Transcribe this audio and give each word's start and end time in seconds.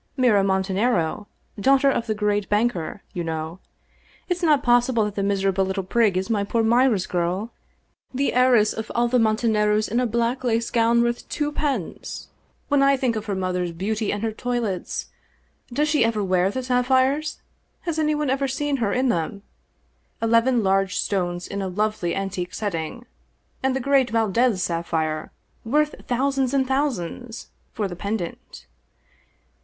Mira 0.17 0.43
Montanaro, 0.43 1.27
daughter 1.59 1.91
of 1.91 2.07
the 2.07 2.15
great 2.15 2.49
banker, 2.49 3.03
you 3.13 3.23
know. 3.23 3.59
It's 4.27 4.41
not 4.41 4.63
possible 4.63 5.05
that 5.05 5.13
that 5.13 5.21
miserable 5.21 5.63
little 5.63 5.83
prig 5.83 6.17
is 6.17 6.27
my 6.27 6.43
poor 6.43 6.63
Mira's 6.63 7.05
girl. 7.05 7.51
The 8.11 8.33
heiress 8.33 8.73
of 8.73 8.91
all 8.95 9.07
the 9.07 9.19
Montanaros 9.19 9.87
in 9.87 9.99
a 9.99 10.07
black 10.07 10.41
270 10.41 10.41
The 10.41 10.41
Great 10.41 10.41
Valdez 10.41 10.65
Sapphire 10.65 10.89
lace 11.03 11.03
gown 11.03 11.03
worth 11.03 11.29
twopence 11.93 12.27
1 12.69 12.79
When 12.79 12.89
I 12.89 12.97
think 12.97 13.15
of 13.15 13.25
her 13.27 13.35
mother's 13.35 13.71
beauty 13.73 14.11
and 14.11 14.23
her 14.23 14.31
toilets! 14.31 15.05
Does 15.71 15.87
she 15.87 16.03
ever 16.03 16.23
wear 16.23 16.49
the 16.49 16.63
sapphires? 16.63 17.39
Has 17.81 17.99
anyone 17.99 18.31
ever 18.31 18.47
seen 18.47 18.77
her 18.77 18.91
in 18.91 19.09
them? 19.09 19.43
Eleven 20.19 20.63
large 20.63 20.95
stones 20.97 21.47
in 21.47 21.61
a 21.61 21.67
lovely 21.67 22.15
antique 22.15 22.55
setting, 22.55 23.05
and 23.61 23.75
the 23.75 23.79
great 23.79 24.09
Valdez 24.09 24.63
sapphire— 24.63 25.31
^worth 25.63 26.05
thousands 26.07 26.55
and 26.55 26.67
thousands— 26.67 27.51
for 27.73 27.87
the 27.87 27.95
pendant." 27.95 28.65